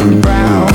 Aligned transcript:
brown 0.00 0.69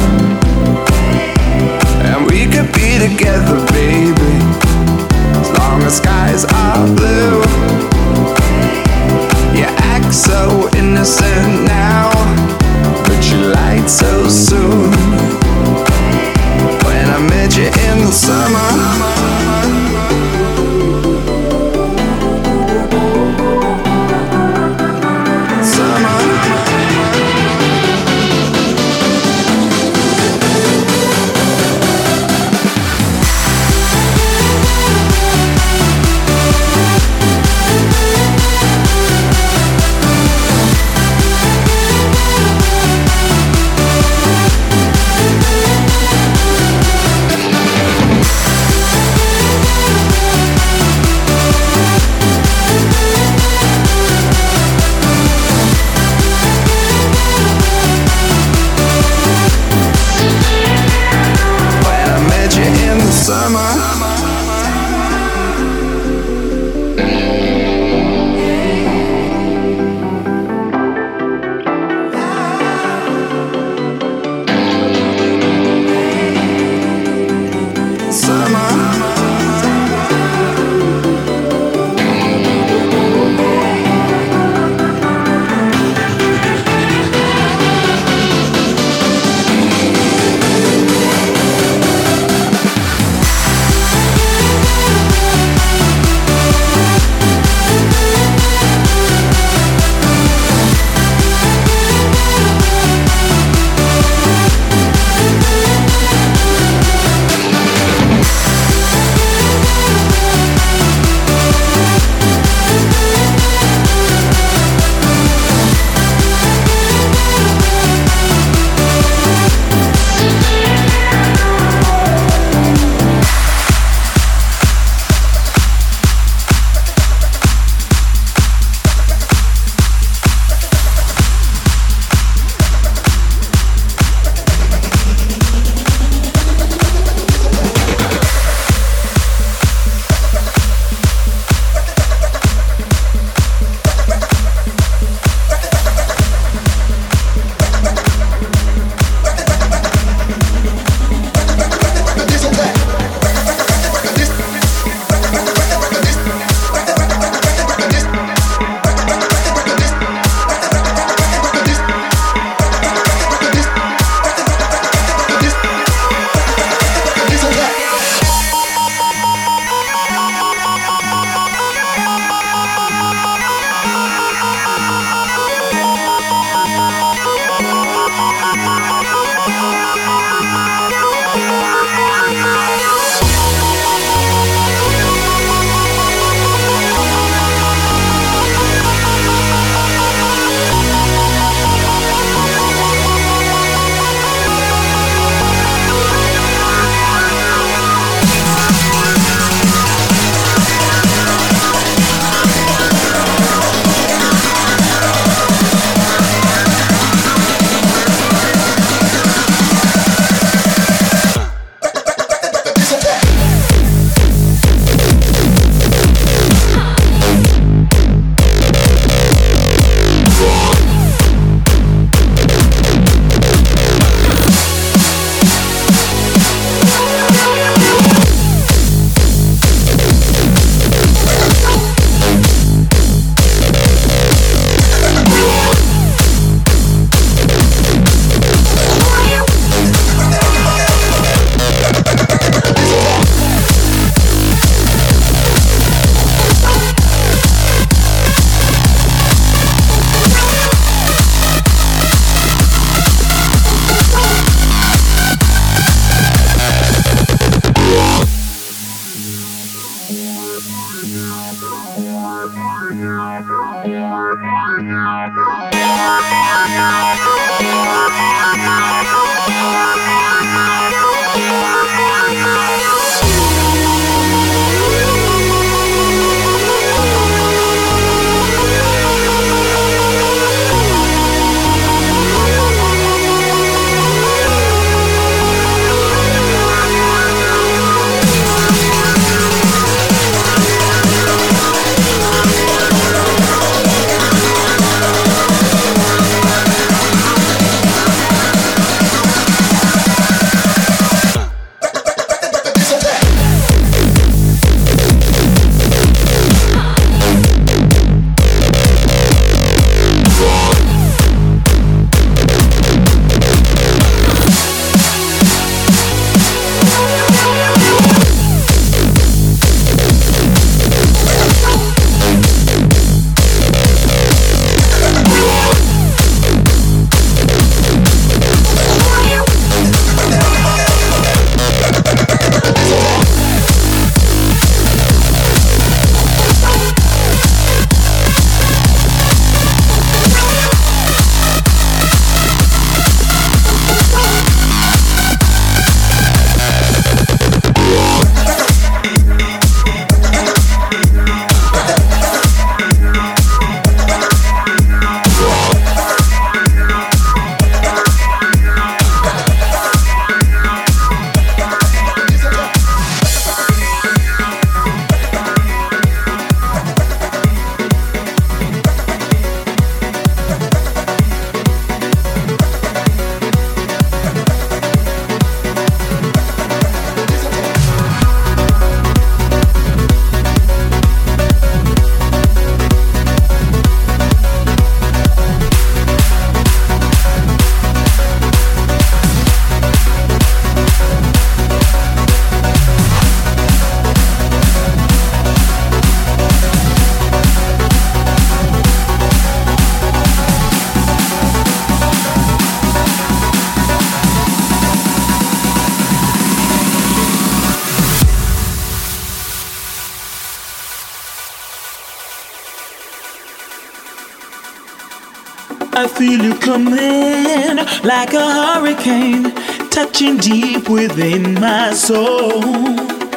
feel 416.26 416.44
you 416.44 416.56
coming 416.56 417.78
like 418.04 418.34
a 418.34 418.46
hurricane, 418.60 419.52
touching 419.92 420.38
deep 420.38 420.90
within 420.90 421.54
my 421.56 421.94
soul. 421.94 422.62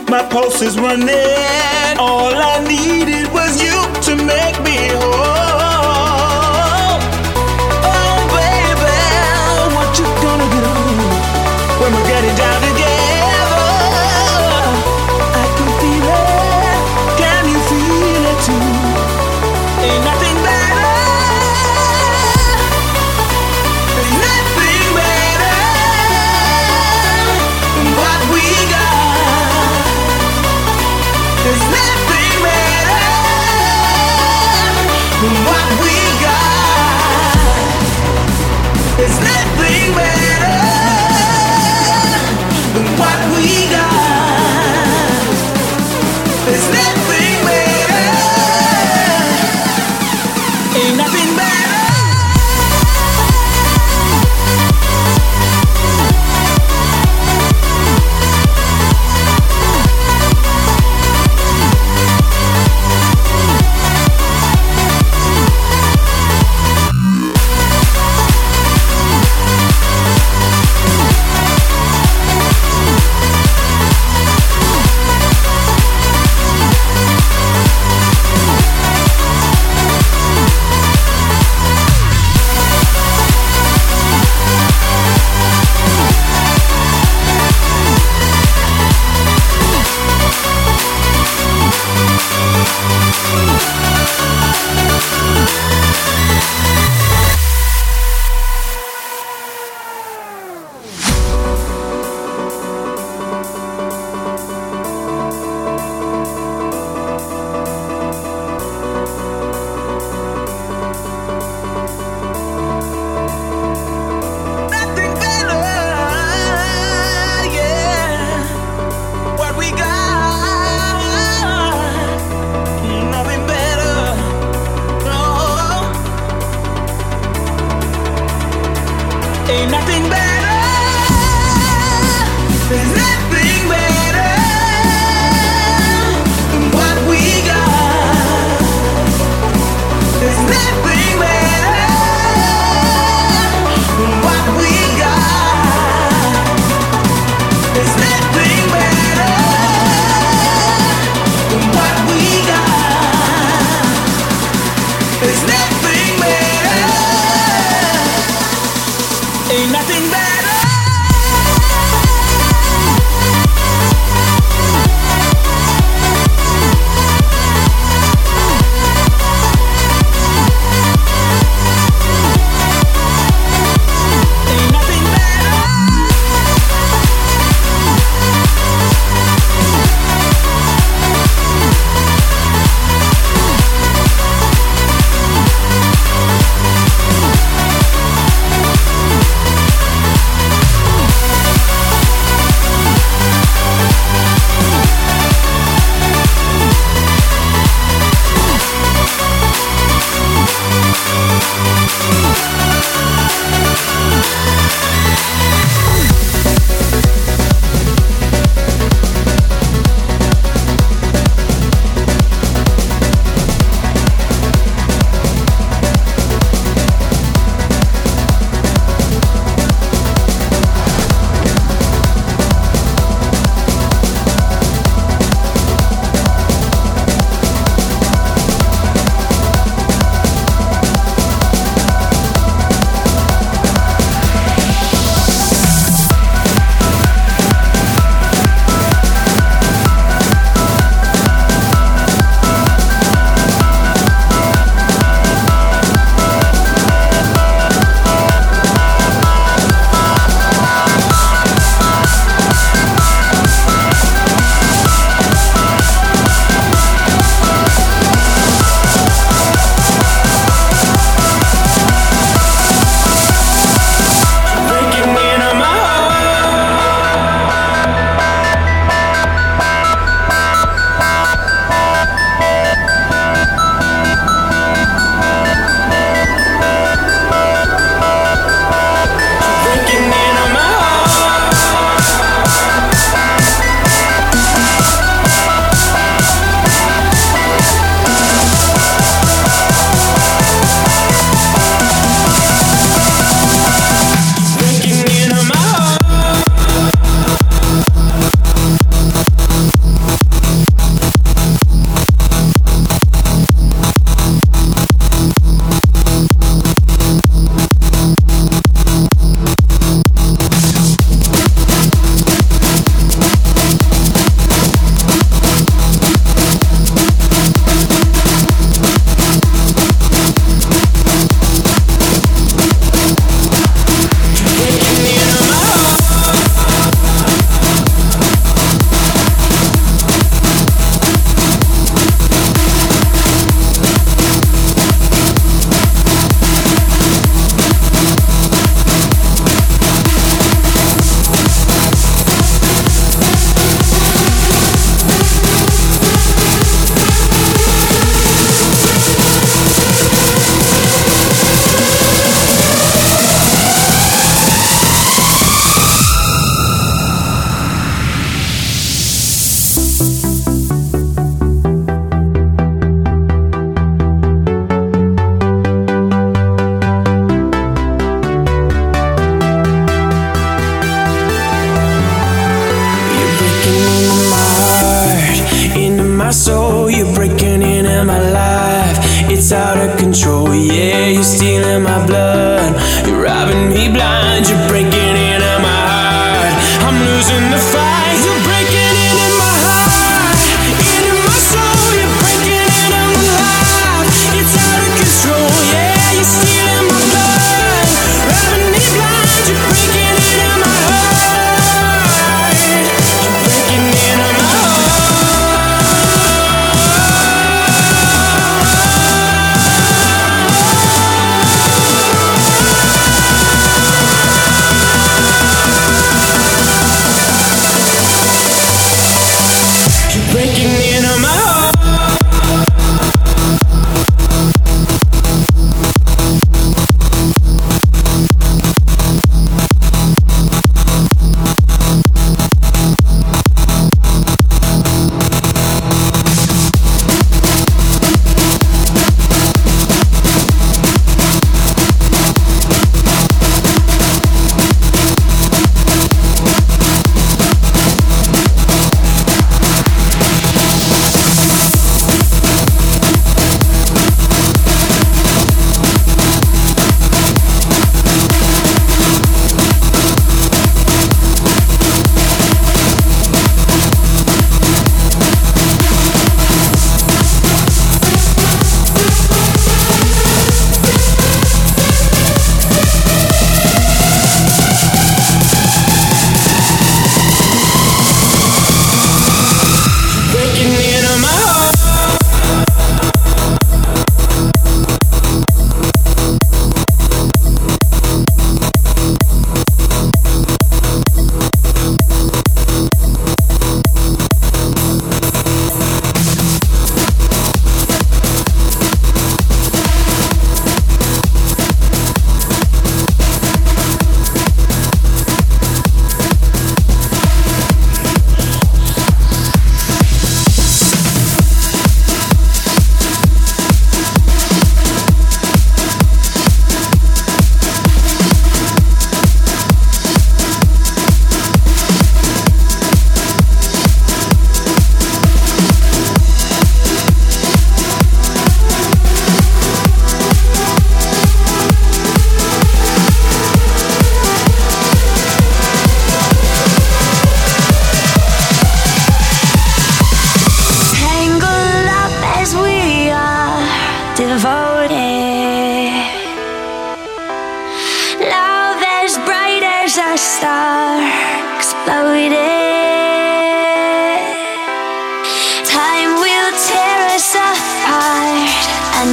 My 0.09 0.27
pulse 0.31 0.62
is 0.62 0.79
running. 0.79 1.98
All 1.98 2.33
I 2.35 2.64
needed 2.66 3.31
was 3.33 3.62
you 3.62 3.77
to 4.07 4.16
make 4.24 4.59
me 4.62 4.88
whole. 4.88 5.08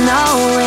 Know 0.05 0.64